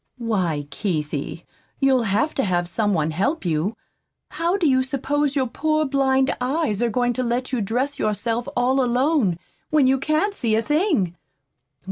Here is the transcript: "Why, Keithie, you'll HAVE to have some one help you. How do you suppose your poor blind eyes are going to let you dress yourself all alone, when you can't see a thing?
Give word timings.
"Why, 0.17 0.65
Keithie, 0.71 1.45
you'll 1.79 2.05
HAVE 2.05 2.33
to 2.33 2.43
have 2.43 2.67
some 2.67 2.91
one 2.95 3.11
help 3.11 3.45
you. 3.45 3.77
How 4.29 4.57
do 4.57 4.67
you 4.67 4.81
suppose 4.81 5.35
your 5.35 5.45
poor 5.45 5.85
blind 5.85 6.35
eyes 6.41 6.81
are 6.81 6.89
going 6.89 7.13
to 7.13 7.23
let 7.23 7.51
you 7.51 7.61
dress 7.61 7.99
yourself 7.99 8.47
all 8.57 8.83
alone, 8.83 9.37
when 9.69 9.85
you 9.85 9.99
can't 9.99 10.33
see 10.33 10.55
a 10.55 10.63
thing? 10.63 11.15